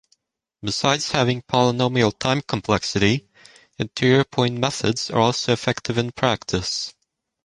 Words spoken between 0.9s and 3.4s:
having polynomial time complexity,